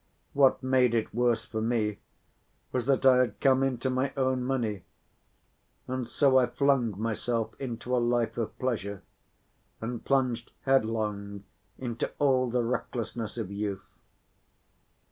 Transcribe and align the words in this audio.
What 0.33 0.63
made 0.63 0.95
it 0.95 1.13
worse 1.13 1.45
for 1.45 1.61
me 1.61 1.99
was 2.71 2.87
that 2.87 3.05
I 3.05 3.17
had 3.17 3.39
come 3.39 3.61
into 3.61 3.91
my 3.91 4.11
own 4.17 4.43
money, 4.43 4.81
and 5.87 6.07
so 6.07 6.39
I 6.39 6.47
flung 6.47 6.99
myself 6.99 7.53
into 7.61 7.95
a 7.95 7.99
life 8.01 8.35
of 8.35 8.57
pleasure, 8.57 9.03
and 9.79 10.03
plunged 10.03 10.53
headlong 10.63 11.43
into 11.77 12.11
all 12.17 12.49
the 12.49 12.63
recklessness 12.63 13.37
of 13.37 13.51
youth. 13.51 13.85